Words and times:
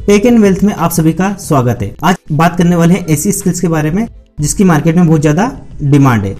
Take 0.00 0.26
and 0.26 0.38
wealth 0.38 0.62
में 0.64 0.72
आप 0.74 0.90
सभी 0.90 1.12
का 1.12 1.32
स्वागत 1.38 1.78
है। 1.82 1.94
आज 2.02 2.16
बात 2.32 2.56
करने 2.58 2.76
वाले 2.76 2.94
हैं 2.94 3.06
ऐसी 3.06 3.32
स्किल्स 3.32 3.60
के 3.60 3.68
बारे 3.68 3.90
में, 3.90 4.06
जिसकी 4.40 4.64
मार्केट 4.64 4.96
में 4.96 5.06
बहुत 5.06 5.20
ज़्यादा 5.20 5.50
डिमांड 5.82 6.24
है। 6.24 6.34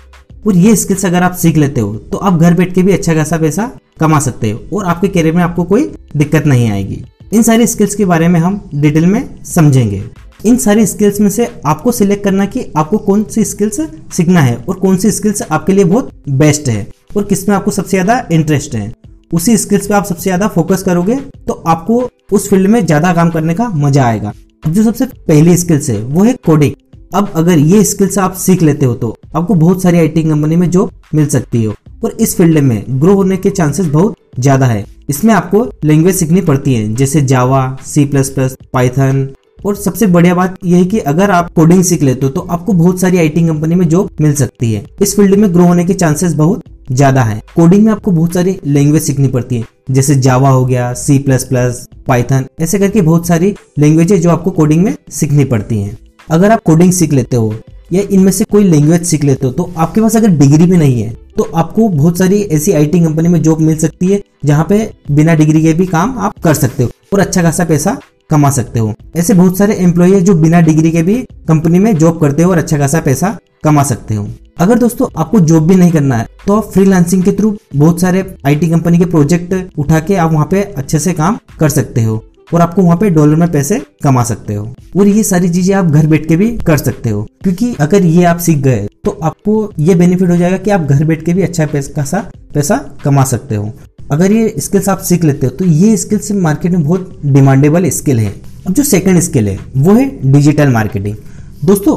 और 0.47 0.57
ये 0.57 0.75
स्किल्स 0.77 1.05
अगर 1.07 1.23
आप 1.23 1.33
सीख 1.35 1.57
लेते 1.57 1.81
हो 1.81 1.95
तो 2.13 2.19
आप 2.19 2.35
घर 2.35 2.55
बैठ 2.55 2.73
के 2.75 2.83
भी 2.83 2.93
अच्छा 2.93 3.15
खासा 3.15 3.39
पैसा 3.39 3.71
कमा 4.01 4.19
सकते 4.19 4.51
हो, 4.51 4.61
और 4.73 4.85
आपके 4.85 5.09
करियर 5.09 5.35
में 5.35 5.43
आपको 5.43 5.65
कोई 5.65 5.91
दिक्कत 6.17 6.47
नहीं 6.47 6.71
आएगी। 6.71 7.03
इन 7.33 7.43
सारी 7.43 7.67
स्किल्स 7.67 7.95
के 7.95 8.05
बारे 8.05 8.29
में 8.29 8.39
हम 8.41 8.61
डिटेल 8.75 9.07
में 9.07 9.29
समझेंगे। 9.47 10.03
इन 10.45 10.57
सारी 10.59 10.87
स्किल्स 10.87 11.21
में 11.21 11.29
से 11.31 11.49
आपको 11.67 11.93
सिलेक्ट 11.93 12.25
करना 12.25 12.47
कि 12.47 12.65
आपको 12.77 12.99
कौन 13.01 13.25
सी 13.25 13.45
स्किल्स 13.45 13.81
सीखना 14.13 14.41
है, 14.41 14.57
और 14.59 14.77
कौन 14.77 14.97
सी 14.97 15.11
स्किल्स 15.11 15.43
आपके 15.43 15.73
लिए 15.73 15.85
बहुत 15.85 16.11
बेस्ट 16.31 16.69
है, 16.69 16.87
और 17.17 17.25
किसमें 17.25 17.55
आपको 17.57 17.71
सबसे 17.71 17.91
ज़्यादा 17.91 18.27
इंटरेस्ट 18.33 18.75
है। 18.75 18.93
उसी 19.33 19.57
स्किल्स 19.59 19.87
पे 19.87 19.95
आप 19.95 20.05
सबसे 20.05 20.23
ज़्यादा 20.23 20.47
फोकस 20.49 20.83
करोगे 20.83 21.17
तो 21.47 21.63
आपको 21.67 21.99
उस 22.33 22.49
फ़ील्ड 22.51 22.71
में 22.71 22.85
ज़्यादा 22.87 23.13
काम 23.15 23.31
करने 23.31 23.55
का 23.55 23.69
मज़ा 23.69 24.05
आएगा। 24.05 24.33
जो 24.65 24.83
सबसे 24.83 25.07
पहली 25.07 25.57
स्किल्स 25.57 25.91
है, 25.91 26.03
वो 26.03 26.25
है 26.25 26.33
कोडिंग 26.47 26.75
अब 27.15 27.33
अगर 27.37 27.59
ये 27.59 27.83
स्किल्स 27.85 28.19
आप 28.19 28.35
सीख 28.37 28.63
लेते 28.63 28.87
हो 28.87 28.95
तो 28.95 29.17
आपको 29.37 29.55
बहुत 29.57 29.83
सारी 29.83 29.99
आईटी 29.99 30.23
कंपनी 30.23 30.57
में 30.57 30.69
जॉब 30.71 30.91
मिल 31.15 31.27
सकती 31.29 31.65
हो। 31.65 31.75
और 32.05 32.17
इस 32.21 32.37
फ़ील्ड 32.37 32.59
में 32.59 32.83
ग्रो 33.01 33.15
होने 33.15 33.37
के 33.37 33.51
चांसेस 33.51 33.87
बहुत 33.89 34.17
ज़्यादा 34.39 34.67
है। 34.67 34.85
इसमें 35.11 35.33
आपको 35.35 35.65
लैंग्वेज 35.85 36.15
सीखनी 36.17 36.41
पड़ती 36.43 36.75
है, 36.75 36.95
जैसे 36.95 37.21
Java 37.23 37.77
C 37.85 38.05
plus 38.05 38.31
plus 38.31 38.57
Python 38.73 39.29
और 39.67 39.75
सबसे 39.77 40.07
बढ़िया 40.09 40.35
बात 40.35 40.57
यह 40.65 40.79
है 40.79 40.85
कि 40.85 40.99
अगर 41.01 41.31
आप 41.31 41.53
कोडिंग 41.55 41.83
सीख 41.85 42.03
लेते 42.03 42.27
हो 42.27 42.33
तो 42.33 42.41
आपको 42.43 42.73
बहुत 42.75 43.01
सारी 43.01 43.19
आईटी 43.19 43.47
कंपनी 43.47 43.75
में 43.75 43.89
जॉब 43.89 44.11
मिल 44.21 44.35
सकती 44.35 44.73
है। 44.73 44.85
इस 45.03 45.17
फ़ील्ड 45.17 45.35
में 45.35 45.53
ग्रो 45.55 45.65
होने 45.65 45.85
के 45.85 45.95
चांसेस 45.95 46.35
बहुत 46.35 46.63
ज़्यादा 46.91 47.23
है। 47.23 47.41
कोडिंग 47.57 47.85
में 47.85 47.91
आपको 47.93 48.11
बहुत 48.11 48.35
सारी 48.35 48.59
लैंग्वेज 48.67 49.03
सीखनी 49.03 49.29
पड़ती 49.29 49.57
है, 49.57 49.65
जैसे 49.91 50.15
जावा 50.17 50.51
हो 50.51 50.65
गया 50.65 50.93
सी 50.95 51.19
प्लस 51.19 51.45
प्लस 51.45 51.87
पाइथन 52.07 52.47
ऐसे 52.61 52.79
करके 52.79 53.03
बहुत 53.03 53.27
सारी 53.27 53.55
लैंग्वेज 53.79 54.13
है 54.13 54.19
जो 54.19 54.31
आपको 54.31 54.51
कोडिंग 54.53 54.85
में 54.85 54.95
सीखनी 55.11 55.45
पड़ती 55.47 55.81
हैं। 55.83 55.97
अगर 56.29 56.51
आप 56.51 56.63
कोडिंग 56.63 56.93
सीख 56.93 57.13
लेते 57.13 57.37
हो, 57.37 57.55
या 57.93 58.03
इनमें 58.11 58.31
से 58.33 58.45
कोई 58.47 58.65
लैंग्वेज 58.65 59.05
सीख 59.05 59.25
लेते 59.25 59.47
हो 59.47 59.53
तो 59.53 59.73
आपके 59.77 60.01
पास 60.01 60.17
अगर 60.17 60.29
डिग्री 60.31 60.67
भी 60.67 60.77
नहीं 60.77 61.03
है 61.03 61.11
तो 61.37 61.51
आपको 61.55 61.89
बहुत 61.89 62.19
सारी 62.19 62.41
ऐसी 62.43 62.73
आईटी 62.73 63.01
कंपनी 63.01 63.29
में 63.29 63.41
जॉब 63.43 63.61
मिल 63.61 63.77
सकती 63.79 64.07
है, 64.07 64.21
जहाँ 64.45 64.65
पे 64.65 64.91
बिना 65.11 65.35
डिग्री 65.35 65.63
के 65.63 65.73
भी 65.75 65.87
काम 65.89 66.19
आप 66.19 66.39
कर 66.45 66.55
सकते 66.55 66.83
हो 66.83 66.91
और 67.13 67.21
अच्छा 67.21 67.43
खासा 67.43 67.65
पैसा 67.65 67.97
कमा 68.31 68.51
सकते 68.51 68.81
हो। 68.81 68.93
ऐसे 69.17 69.35
बहुत 69.35 69.59
सारे 69.59 69.75
एम्प्लॉय 69.77 70.15
है 70.15 70.21
जो 70.21 70.35
बिना 70.37 70.61
डिग्री 70.61 70.91
के 70.91 71.03
भी 71.03 71.15
कंपनी 71.49 71.79
में 71.79 71.95
जॉब 71.95 72.21
करते 72.21 72.43
हो 72.43 72.51
और 72.51 72.59
अच्छा 72.59 72.79
खासा 72.79 73.01
पैसा 73.01 73.37
कमा 73.65 73.83
सकते 73.83 74.15
हो। 74.15 74.27
अगर 74.59 74.79
दोस्तों, 74.79 75.07
आपको 75.17 75.41
जॉब 75.41 75.67
भी 75.67 75.77
नहीं 75.77 75.93
करना 75.93 76.17
है 76.17 76.27
तो 76.47 76.57
आप 76.57 76.71
फ्रीलांसिंग 76.73 77.23
के 77.23 77.33
थ्रू 77.33 77.57
बहुत 77.77 78.01
सारे 78.01 78.25
आईटी 78.47 78.69
कंपनी 78.69 78.99
के 78.99 79.05
प्रोजेक्ट 79.05 79.79
उठा 79.79 80.01
के 80.01 80.15
आप 80.17 80.33
वहाँ 80.33 80.47
पे 80.51 80.63
अच्छे 80.63 80.99
से 80.99 81.13
काम 81.13 81.39
कर 81.61 81.69
सकते 81.69 82.03
हो 82.03 82.25
और 82.55 82.61
आपको 82.61 82.83
वहाँ 82.83 82.97
पे 82.97 83.11
डॉलर 83.11 83.37
में 83.37 83.51
पैसे 83.53 83.81
कमा 84.05 84.23
सकते 84.25 84.55
हो। 84.55 84.65
और 84.97 85.07
ये 85.07 85.23
सारी 85.23 85.49
चीज़ें 85.49 85.75
आप 85.77 85.87
घर 85.87 86.07
बैठ 86.07 86.27
के 86.29 86.37
भी 86.37 86.51
कर 86.59 86.77
सकते 86.77 87.11
हो। 87.11 87.23
क्योंकि 87.43 87.75
अगर 87.81 88.05
ये 88.05 88.25
आप 88.25 88.39
सीख 88.39 88.59
गए 88.59 88.87
तो 89.05 89.11
आपको 89.23 89.73
ये 89.79 89.95
बेनिफिट 89.95 90.31
हो 90.31 90.37
जाएगा 90.37 90.57
कि 90.57 90.71
आप 90.71 90.81
घर 90.81 91.05
बैठ 91.05 91.25
के 91.25 91.35
भी 91.35 91.43
अच्छा 91.43 91.67
पैसा 91.67 92.21
पैसा 92.55 92.77
कमा 93.05 93.25
सकते 93.25 93.55
हो। 93.55 93.73
अगर 94.13 94.33
ये 94.33 94.55
स्किल्स 94.59 94.89
आप 94.89 94.99
सीख 95.01 95.25
लेते 95.25 95.47
हो 95.47 95.53
तो 95.53 95.65
ये 95.65 95.97
स्किल्स 95.97 96.33
मार्केट 96.33 96.73
में 96.73 96.83
बहुत 96.85 97.21
डिमांडेबल 97.27 97.89
स्किल 97.91 98.19
है। 98.19 98.35
अब 98.67 98.73
जो 98.73 98.83
सेकंड 98.85 99.21
स्किल 99.21 99.49
है, 99.49 99.59
वो 99.77 99.93
है 99.93 100.33
डिजिटल 100.33 100.69
मार्केटिंग 100.69 101.17
दोस्तों 101.65 101.97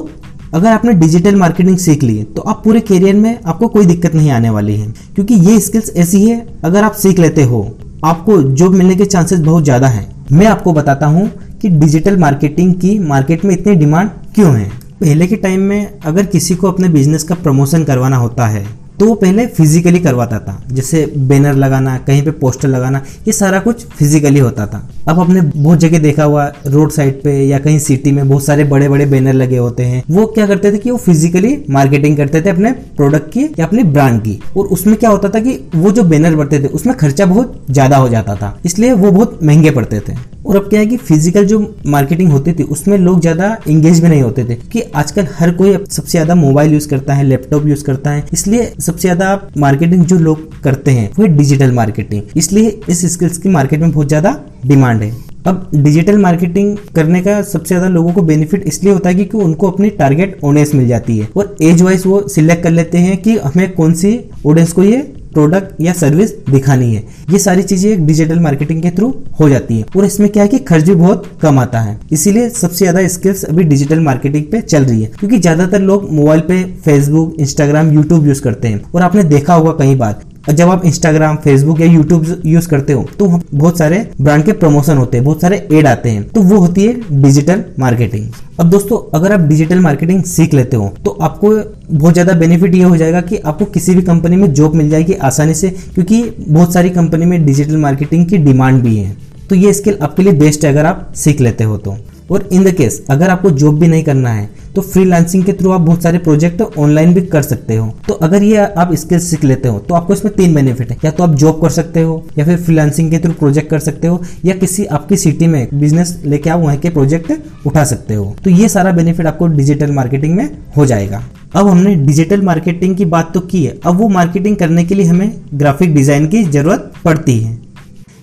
अगर 0.53 0.67
आपने 0.67 0.91
डिजिटल 0.93 1.35
मार्केटिंग 1.35 1.77
सीख 1.77 2.03
ली 2.03 2.23
तो 2.25 2.41
आप 2.41 2.61
पूरे 2.63 2.79
करियर 2.81 3.15
में 3.15 3.37
आपको 3.37 3.67
कोई 3.67 3.85
दिक्कत 3.85 4.15
नहीं 4.15 4.29
आने 4.31 4.49
वाली 4.49 4.75
है, 4.75 4.91
क्योंकि 5.15 5.33
ये 5.35 5.59
स्किल्स 5.59 5.91
ऐसी 5.95 6.23
है, 6.25 6.45
अगर 6.63 6.83
आप 6.83 6.93
सीख 6.93 7.19
लेते 7.19 7.43
हो, 7.43 7.61
आपको 8.05 8.41
जॉब 8.43 8.73
मिलने 8.73 8.95
के 8.95 9.05
चांसेस 9.05 9.39
बहुत 9.39 9.63
ज़्यादा 9.63 9.87
हैं। 9.87 10.05
मैं 10.31 10.45
आपको 10.47 10.73
बताता 10.73 11.05
हूँ 11.07 11.27
कि 11.61 11.69
डिजिटल 11.71 12.17
मार्केटिंग 12.17 12.73
की 12.75 12.97
मार्केट 13.01 13.45
में 13.45 13.53
इतनी 13.55 13.75
डिमांड 13.75 14.09
क्यों 14.35 14.55
है। 14.55 14.69
पहले 15.01 15.27
के 15.27 15.35
टाइम 15.37 15.61
में 15.61 15.99
अगर 16.01 16.25
किसी 16.27 16.55
को 16.55 16.67
अपने 16.67 16.89
बिज़नेस 16.89 17.23
का 17.23 17.35
प्रमोशन 17.35 17.83
करवाना 17.83 18.17
होता 18.17 18.47
है 18.47 18.65
तो 18.99 19.05
वो 19.05 19.13
पहले 19.15 19.45
फिजिकली 19.47 19.99
करवाता 19.99 20.39
था, 20.39 20.61
जैसे 20.71 21.05
बैनर 21.19 21.53
लगाना, 21.55 21.97
कहीं 21.97 22.23
पे 22.25 22.31
पोस्टर 22.33 22.67
लगाना, 22.67 23.01
ये 23.27 23.33
सारा 23.33 23.59
कुछ 23.59 23.85
फिजिकली 23.87 24.39
होता 24.39 24.67
था। 24.67 24.87
अब 25.07 25.19
आपने 25.19 25.41
बहुत 25.41 25.79
जगह 25.79 25.99
देखा 25.99 26.23
हुआ 26.23 26.45
रोड 26.67 26.91
साइड 26.91 27.21
पे 27.23 27.33
या 27.41 27.59
कहीं 27.59 27.79
सिटी 27.79 28.11
में 28.11 28.27
बहुत 28.29 28.45
सारे 28.45 28.63
बड़े 28.63 28.89
बड़े 28.89 29.05
बैनर 29.05 29.33
लगे 29.33 29.57
होते 29.57 29.83
हैं। 29.83 30.03
वो 30.09 30.25
क्या 30.25 30.47
करते 30.47 30.71
थे 30.71 30.77
कि 30.77 30.91
वो 30.91 30.97
फिजिकली 30.97 31.57
मार्केटिंग 31.69 32.17
करते 32.17 32.41
थे 32.41 32.49
अपने 32.49 32.71
प्रोडक्ट 32.97 33.31
की, 33.31 33.43
या 33.59 33.65
अपने 33.65 33.83
ब्रांड 33.83 34.21
की। 34.21 34.39
और 34.57 34.65
उसमें 34.67 34.95
क्या 34.95 35.09
होता 35.09 35.29
था 35.29 35.39
कि 35.39 35.59
वो 35.75 35.91
जो 35.91 36.03
बैनर 36.03 36.35
बढ़ते 36.35 36.59
थे, 36.59 36.67
उसमें 36.69 36.95
खर्चा 36.97 37.25
बहुत 37.25 37.65
ज़्यादा 37.69 37.97
हो 37.97 38.09
जाता 38.09 38.35
था। 38.35 38.57
इसलिए 38.65 38.93
वो 38.93 39.11
बहुत 39.11 39.39
महँगे 39.43 39.71
पड़ते 39.71 39.99
थे। 39.99 40.15
और 40.45 40.55
अब 40.55 40.69
क्या 40.69 40.79
है 40.79 40.85
कि 40.85 40.97
फ़िज़िकल 40.99 41.45
जो 41.45 41.59
मार्केटिंग 41.87 42.31
होती 42.31 42.53
थी, 42.53 42.63
उसमें 42.65 42.97
लोग 42.97 43.19
ज़्यादा 43.21 43.57
इंगेज 43.67 43.99
भी 44.01 44.09
नहीं 44.09 44.21
होते 44.21 44.43
थे 44.45 44.55
कि 44.71 44.81
आजकल 44.95 45.27
हर 45.35 45.51
कोई 45.53 45.73
सबसे 45.75 46.11
ज़्यादा 46.11 46.35
मोबाइल 46.35 46.73
यूज़ 46.73 46.87
करता 46.89 47.13
है 47.13 47.23
लैपटॉप 47.23 47.67
यूज़ 47.67 47.83
करता 47.83 48.11
है। 48.11 48.25
इसलिए 48.33 48.71
सबसे 48.71 49.01
ज़्यादा 49.01 49.49
मार्केटिंग 49.57 50.05
जो 50.05 50.17
लोग 50.19 50.61
करते 50.63 50.91
हैं, 50.91 51.09
वो 51.19 51.25
डिजिटल 51.27 51.71
मार्केटिंग 51.73 52.37
इसलिए 52.37 52.79
इस 52.89 53.05
स्किल्स 53.13 53.37
की 53.37 53.49
मार्केट 53.49 53.79
में 53.79 53.91
बहुत 53.91 54.07
ज़्यादा 54.07 54.39
डिमांड 54.65 55.01
है। 55.01 55.11
अब 55.47 55.69
डिजिटल 55.75 56.17
मार्केटिंग 56.17 56.77
करने 56.95 57.21
का 57.21 57.41
सबसे 57.43 57.67
ज़्यादा 57.67 57.87
लोगों 57.87 58.11
को 58.13 58.21
बेनिफिट 58.23 58.63
इसलिए 58.67 58.93
होता 58.93 59.09
है 59.09 59.15
क्योंकि 59.15 59.37
उनको 59.37 59.69
अपनी 59.69 59.89
टारगेट 59.97 60.39
ऑडियंस 60.43 60.73
मिल 60.75 60.87
जाती 60.87 61.17
है। 61.17 61.27
और 61.37 61.55
एज 61.61 61.81
वाइज 61.81 62.05
वो 62.05 62.21
सिलेक्ट 62.29 62.63
कर 62.63 62.71
लेते 62.71 62.97
हैं 62.97 63.17
कि 63.17 63.37
हमें 63.37 63.71
कौन 63.73 63.93
सी 63.93 64.19
ऑडियंस 64.45 64.71
को 64.71 64.83
ये 64.83 65.01
प्रोडक्ट 65.33 65.81
या 65.81 65.93
सर्विस 65.93 66.33
दिखानी 66.49 66.93
है। 66.93 67.03
ये 67.31 67.39
सारी 67.39 67.63
चीज़ें 67.63 68.05
डिजिटल 68.05 68.39
मार्केटिंग 68.39 68.81
के 68.81 68.91
थ्रू 68.91 69.13
हो 69.39 69.49
जाती 69.49 69.77
है। 69.77 69.85
और 69.97 70.05
इसमें 70.05 70.29
क्या 70.29 70.43
है 70.43 70.49
कि 70.49 70.59
खर्च 70.61 70.83
भी 70.83 70.95
बहुत 70.95 71.29
कम 71.41 71.59
आता 71.59 71.79
है। 71.79 71.97
इसीलिए 72.11 72.49
सबसे 72.51 72.77
ज़्यादा 72.77 73.07
स्किल्स 73.07 73.43
अभी 73.45 73.63
डिजिटल 73.63 73.99
मार्केटिंग 74.01 74.45
पे 74.45 74.61
चल 74.61 74.83
रही 74.83 75.01
है। 75.03 75.11
क्योंकि 75.19 75.39
ज़्यादातर 75.39 75.81
लोग 75.81 76.09
मोबाइल 76.11 76.41
पे 76.41 76.63
फेसबुक 76.85 77.35
इंस्टाग्राम 77.39 77.93
यूट्यूब 77.93 78.27
यूज़ 78.27 78.41
करते 78.41 78.67
हैं। 78.67 78.81
और 78.85 79.01
आपने 79.01 79.23
देखा 79.25 79.53
होगा 79.53 79.71
कई 79.79 79.95
बार 79.95 80.21
जब 80.43 80.69
आप 80.69 80.85
इंस्टाग्राम 80.85 81.35
फेसबुक 81.37 81.79
या 81.81 81.85
यूट्यूब 81.87 82.41
यूज़ 82.45 82.67
करते 82.69 82.93
हो 82.93 83.03
तो 83.19 83.27
बहुत 83.27 83.77
सारे 83.77 83.97
ब्रांड 84.21 84.43
के 84.45 84.51
प्रमोशन 84.53 84.97
होते 84.97 85.17
हैं, 85.17 85.25
बहुत 85.25 85.41
सारे 85.41 85.57
एड 85.71 85.87
आते 85.87 86.09
हैं। 86.09 86.23
तो 86.25 86.41
वो 86.41 86.57
होती 86.57 86.85
है 86.85 87.21
डिजिटल 87.21 87.63
मार्केटिंग 87.79 88.27
अब 88.59 88.69
दोस्तों, 88.69 88.97
अगर 89.13 89.33
आप 89.33 89.39
डिजिटल 89.41 89.79
मार्केटिंग 89.79 90.23
सीख 90.25 90.53
लेते 90.53 90.77
हो 90.77 90.93
तो 91.05 91.11
आपको 91.21 91.49
बहुत 91.91 92.13
ज़्यादा 92.13 92.33
बेनिफिट 92.35 92.75
ये 92.75 92.83
हो 92.83 92.97
जाएगा 92.97 93.21
कि 93.21 93.37
आपको 93.37 93.65
किसी 93.67 93.95
भी 93.95 94.01
कंपनी 94.03 94.35
में 94.35 94.51
जॉब 94.53 94.75
मिल 94.75 94.89
जाएगी 94.89 95.13
आसानी 95.23 95.53
से, 95.53 95.69
क्योंकि 95.69 96.23
बहुत 96.39 96.73
सारी 96.73 96.89
कंपनी 96.91 97.25
में 97.25 97.45
डिजिटल 97.45 97.77
मार्केटिंग 97.79 98.25
की 98.25 98.37
डिमांड 98.39 98.81
भी 98.83 98.95
है। 98.97 99.15
तो 99.49 99.55
ये 99.55 99.73
स्किल 99.73 99.97
आपके 100.01 100.23
लिए 100.23 100.33
बेस्ट 100.35 100.65
है 100.65 100.71
अगर 100.71 100.85
आप 100.85 101.11
सीख 101.15 101.41
लेते 101.41 101.63
हो 101.63 101.77
तो। 101.77 101.97
और 102.31 102.47
इन 102.53 102.63
द 102.63 102.73
केस 102.73 103.01
अगर 103.09 103.29
आपको 103.29 103.49
जॉब 103.51 103.79
भी 103.79 103.87
नहीं 103.87 104.03
करना 104.03 104.29
है 104.29 104.49
तो 104.75 104.81
फ्रीलांसिंग 104.83 105.43
के 105.43 105.53
थ्रू 105.53 105.71
आप 105.71 105.81
बहुत 105.81 106.03
सारे 106.03 106.17
प्रोजेक्ट 106.19 106.61
ऑनलाइन 106.61 107.13
भी 107.13 107.21
कर 107.23 107.41
सकते 107.41 107.75
हो। 107.75 107.87
तो 108.07 108.13
अगर 108.23 108.43
ये 108.43 108.57
आप 108.57 108.93
स्किल 108.95 109.19
सीख 109.19 109.43
लेते 109.43 109.67
हो 109.67 109.79
तो 109.79 109.95
आपको 109.95 110.13
इसमें 110.13 110.33
तीन 110.35 110.53
बेनिफिट 110.55 110.91
है। 110.91 110.97
या 111.05 111.11
तो 111.11 111.23
आप 111.23 111.35
जॉब 111.35 111.61
कर 111.61 111.69
सकते 111.71 112.01
हो, 112.01 112.23
या 112.37 112.45
फिर 112.45 112.57
फ्रीलांसिंग 112.57 113.11
के 113.11 113.19
थ्रू 113.19 113.33
प्रोजेक्ट 113.33 113.69
कर 113.69 113.79
सकते 113.79 114.07
हो, 114.07 114.21
या 114.45 114.55
किसी 114.55 114.85
आपकी 114.87 115.17
सिटी 115.17 115.47
में 115.47 115.67
बिज़नेस 115.73 116.21
लेके 116.25 116.49
आप 116.49 116.59
वहाँ 116.59 116.77
के 116.77 116.89
प्रोजेक्ट 116.89 117.31
उठा 117.67 117.83
सकते 117.83 118.13
हो। 118.13 118.35
तो 118.43 118.49
ये 118.49 118.69
सारा 118.69 118.91
बेनिफिट 118.91 119.25
आपको 119.25 119.47
डिजिटल 119.49 119.91
मार्केटिंग 119.91 120.35
में 120.35 120.49
हो 120.77 120.85
जाएगा। 120.85 121.23
अब 121.55 121.67
हमने 121.67 121.95
डिजिटल 121.97 122.41
मार्केटिंग 122.41 122.95
की 122.97 123.05
बात 123.07 123.33
तो 123.33 123.39
की 123.41 123.63
है। 123.65 123.77
अब 123.85 123.97
वो 123.97 124.07
मार्केटिंग 124.09 124.55
करने 124.57 124.83
के 124.83 124.95
लिए 124.95 125.05
हमें 125.05 125.31
ग्राफिक 125.53 125.93
डिज़ाइन 125.95 126.27
की 126.27 126.43
ज़रूरत 126.45 126.91
पड़ती 127.05 127.39
है, 127.39 127.57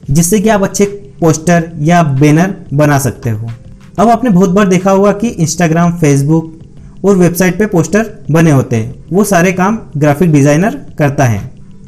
जिससे 0.08 0.40
कि 0.40 0.48
आप 0.48 0.62
अच्छे 0.62 0.84
पोस्टर 1.20 1.70
या 1.80 2.02
बैनर 2.02 2.54
बना 2.74 2.98
सकते 2.98 3.30
हो। 3.30 3.50
अब 4.00 4.08
आपने 4.08 4.30
बहुत 4.30 4.50
बार 4.50 4.68
देखा 4.68 4.90
होगा 4.90 5.12
कि 5.12 5.28
इंस्टाग्राम 5.28 5.92
फेसबुक 5.92 7.04
और 7.04 7.16
वेबसाइट 7.16 7.58
पे 7.58 7.66
पोस्टर 7.66 8.06
बने 8.30 8.50
होते 8.50 8.76
हैं। 8.76 8.94
वो 9.12 9.24
सारे 9.24 9.52
काम 9.52 9.78
ग्राफिक 9.96 10.30
डिज़ाइनर 10.32 10.76
करता 10.98 11.24
है। 11.24 11.40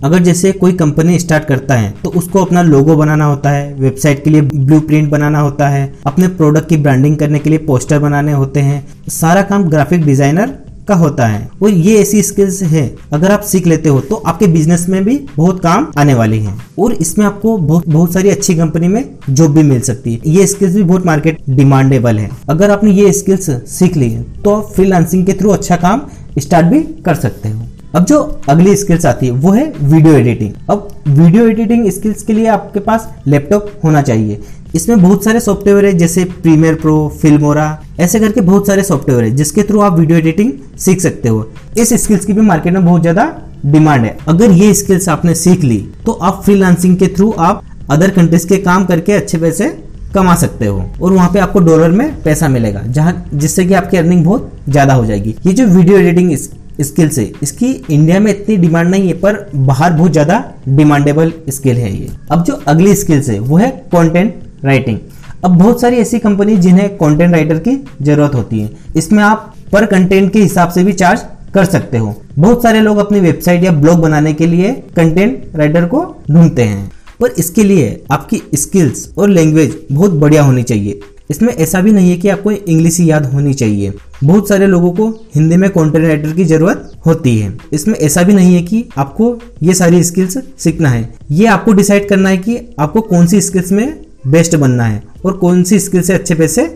अगर 0.05 0.19
जैसे 0.19 0.53
कोई 0.55 0.73
कंपनी 0.75 1.19
स्टार्ट 1.19 1.45
करता 1.45 1.75
है 1.75 1.91
तो 2.03 2.11
उसको 2.11 2.45
अपना 2.45 2.63
लोगो 2.63 2.97
बनाना 2.97 3.25
होता 3.25 3.51
है 3.51 3.73
वेबसाइट 3.75 4.23
के 4.25 4.31
लिए 4.31 4.43
ब्लूप्रिंट 4.43 5.11
बनाना 5.11 5.41
होता 5.41 5.69
है, 5.69 5.93
अपने 6.07 6.29
प्रोडक्ट 6.29 6.69
की 6.69 6.77
ब्रांडिंग 6.79 7.17
करने 7.17 7.39
के 7.39 7.51
लिए 7.51 7.59
पोस्टर 7.61 7.99
बनाने 7.99 8.33
होते 8.33 8.61
हैं। 8.61 8.85
सारा 9.11 9.43
काम 9.43 9.65
ग्राफिक 9.65 10.05
डिज़ाइनर 10.05 10.55
का 10.89 10.95
होता 10.95 11.27
है। 11.27 11.49
और 11.63 11.71
ये 11.71 11.97
ऐसी 12.01 12.23
स्किल्स 12.23 12.63
है। 12.65 12.85
अगर 13.13 13.33
आप 13.33 13.41
सीख 13.43 13.67
लेते 13.67 13.89
हो 13.89 14.01
तो 14.01 14.17
आपके 14.17 14.47
बिज़नेस 14.49 14.87
में 14.89 15.03
भी 15.05 15.19
बहुत 15.37 15.61
काम 15.63 15.87
आने 15.99 16.15
वाली 16.15 16.39
है। 16.39 16.55
और 16.79 16.93
इसमें 16.95 17.25
आपको 17.27 17.57
बहुत 17.59 17.89
बहुत 17.89 18.13
सारी 18.13 18.31
अच्छी 18.31 18.55
कंपनी 18.55 18.89
में 18.89 19.05
जॉब 19.31 19.55
भी 19.55 19.63
मिल 19.63 19.81
सकती 19.81 20.15
है। 20.15 20.21
ये 20.29 20.47
स्किल्स 20.47 20.75
भी 20.75 20.83
बहुत 20.83 21.07
मार्केट 21.07 21.39
डिमांडेबल 21.51 22.19
है। 22.19 22.31
अगर 22.51 22.71
आपने 22.71 22.93
ये 22.93 23.13
स्किल्स 23.13 23.51
सीख 23.71 23.97
ली 23.97 24.11
तो 24.45 24.55
आप 24.55 24.73
फ्रीलांसिंग 24.75 25.27
के 25.27 25.33
थ्रू 25.33 25.51
अच्छा 25.51 25.77
काम 25.79 26.03
स्टार्ट 26.39 26.67
भी 26.67 26.81
कर 27.05 27.15
सकते 27.17 27.49
हो। 27.49 27.67
अब 27.95 28.05
जो 28.05 28.19
अगली 28.49 28.75
स्किल्स 28.77 29.05
आती 29.07 29.27
है, 29.27 29.33
वो 29.33 29.51
है 29.53 29.73
वीडियो 29.83 30.15
एडिटिंग 30.15 30.53
अब 30.71 30.89
वीडियो 31.09 31.47
एडिटिंग 31.49 31.91
स्किल्स 31.91 32.23
के 32.23 32.33
लिए 32.33 32.47
आपके 32.49 32.81
पास 32.81 33.09
लैपटॉप 33.27 33.71
होना 33.85 34.03
चाहिए। 34.03 34.41
इसमें 34.75 35.01
बहुत 35.03 35.25
सारे 35.25 35.41
सॉफ्टवेयर 35.41 35.87
है, 35.87 35.93
जैसे 35.95 36.25
प्रीमियर 36.25 36.75
प्रो 36.75 36.97
फिल्मोरा 37.23 37.79
ऐसे 38.01 38.21
करके 38.21 38.41
बहुत 38.43 38.67
सारे 38.67 38.83
सॉफ्टवेयर 38.83 39.25
है, 39.25 39.31
जिसके 39.33 39.63
थ्रू 39.63 39.81
आप 39.81 39.99
वीडियो 39.99 40.19
एडिटिंग 40.19 40.53
सीख 40.79 41.01
सकते 41.01 41.29
हो। 41.29 41.49
इस 41.79 41.93
स्किल्स 41.95 42.25
की 42.25 42.33
भी 42.33 42.41
मार्केट 42.43 42.73
में 42.73 42.85
बहुत 42.85 43.01
ज़्यादा 43.01 43.33
डिमांड 43.67 44.05
है। 44.05 44.17
अगर 44.29 44.51
ये 44.53 44.73
स्किल्स 44.75 45.09
आपने 45.09 45.35
सीख 45.37 45.65
ली 45.65 45.79
तो 46.07 46.13
आप 46.13 46.43
फ्रीलांसिंग 46.45 46.97
के 46.99 47.09
थ्रू 47.09 47.31
आप 47.41 47.63
अदर 47.91 48.11
कंट्रीज़ 48.11 48.47
के 48.49 48.57
काम 48.61 48.85
करके 48.87 49.13
अच्छे 49.13 49.39
पैसे 49.39 49.69
कमा 50.15 50.35
सकते 50.37 50.67
हो, 50.67 50.85
और 51.03 51.13
वहाँ 51.13 51.31
पे 51.33 51.39
आपको 51.39 51.59
डॉलर 51.61 51.91
में 51.91 52.23
पैसा 52.23 52.49
मिलेगा, 52.49 52.83
जहाँ, 52.83 53.25
जिससे 53.35 53.65
कि 53.65 53.75
आपकी 53.75 53.97
अर्निंग 53.97 54.25
बहुत 54.25 54.53
ज़्यादा 54.69 54.95
हो 54.95 55.05
जाएगी। 55.07 55.35
ये 55.47 55.53
जो 55.53 55.67
वीडियो 55.69 55.99
एडिटिंग 55.99 56.37
स्किल्स 56.81 57.19
है, 57.19 57.25
इसकी 57.43 57.71
इंडिया 57.91 58.19
में 58.21 58.31
इतनी 58.31 58.57
डिमांड 58.57 58.91
नहीं 58.91 59.09
है, 59.09 59.15
पर 59.15 59.51
बाहर 59.57 59.93
बहुत 59.93 60.13
ज़्यादा 60.13 60.45
डिमांडेबल 60.69 61.33
स्किल 61.51 61.77
है 61.77 61.93
ये। 61.93 62.09
अब 62.31 62.45
जो 62.45 62.61
अगली 62.69 62.95
स्किल्स 62.97 63.29
है, 63.29 63.39
वो 63.41 63.57
है 63.57 63.71
कंटेंट 63.95 64.42
राइटिंग 64.65 64.99
अब 65.45 65.57
बहुत 65.59 65.81
सारी 65.81 65.97
ऐसी 65.97 66.19
कंपनी 66.19 66.57
जिन्हें 66.57 66.89
कंटेंट 66.97 67.33
राइटर 67.33 67.59
की 67.59 67.77
ज़रूरत 68.03 68.35
होती 68.35 68.61
है। 68.61 68.71
इसमें 68.97 69.23
आप 69.23 69.55
पर 69.73 69.87
कंटेंट 69.87 70.33
के 70.33 70.39
हिसाब 70.39 70.71
से 70.71 70.85
भी 70.85 70.93
चार्ज 70.93 71.21
कर 71.55 71.65
सकते 71.65 71.99
हो। 71.99 72.15
बहुत 72.39 72.63
सारे 72.63 72.81
लोग 72.81 72.99
अपनी 72.99 73.21
वेबसाइट 73.21 73.65
या 73.65 73.73
ब्लॉग 73.73 73.99
बनाने 74.01 74.33
के 74.33 74.47
लिए 74.47 74.73
कंटेंट 74.97 75.57
राइटर 75.57 75.87
को 75.87 76.05
ढूंढते 76.31 76.63
हैं। 76.63 76.91
पर 77.21 77.31
इसके 77.39 77.65
लिए 77.65 78.03
आपकी 78.11 78.43
स्किल्स 78.55 79.09
और 79.19 79.29
लैंग्वेज 79.29 79.77
बहुत 79.93 80.13
बढ़िया 80.13 80.43
होनी 80.43 80.63
चाहिए। 80.63 81.01
इसमें 81.31 81.53
ऐसा 81.55 81.81
भी 81.81 81.93
नहीं 81.93 82.11
है 82.11 82.17
कि 82.17 82.29
आपको 82.29 82.51
इंग्लिश 82.51 82.99
ही 82.99 83.11
याद 83.11 83.27
होनी 83.27 83.53
चाहिए। 83.55 83.93
बहुत 84.25 84.49
सारे 84.49 84.67
लोगों 84.67 84.91
को 84.93 85.09
हिंदी 85.35 85.57
में 85.57 85.69
कंटेंट 85.71 86.05
राइटर 86.05 86.33
की 86.33 86.45
ज़रूरत 86.45 86.93
होती 87.07 87.37
है। 87.39 87.53
इसमें 87.73 87.95
ऐसा 87.95 88.23
भी 88.23 88.35
नहीं 88.35 88.55
है 88.55 88.63
कि 88.63 88.85
आपको 88.99 89.37
ये 89.63 89.75
सारी 89.75 90.03
स्किल्स 90.05 90.39
सीखना 90.59 90.89
है। 90.89 91.09
ये 91.31 91.47
आपको 91.47 91.73
डिसाइड 91.73 92.09
करना 92.09 92.29
है 92.29 92.39
कि 92.39 92.59
आपको 92.81 93.01
कौन 93.01 93.27
सी 93.27 93.41
स्किल्स 93.41 93.73
में 93.73 94.02
बेस्ट 94.27 94.57
बनना 94.57 94.85
है 94.85 95.03
और 95.25 95.37
कौन 95.37 95.63
सी 95.63 95.79
स्किल 95.81 96.03
से 96.03 96.15
अच्छे 96.15 96.35
पैसे 96.35 96.67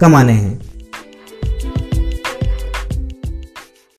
कमाने 0.00 0.32
हैं। 0.32 0.73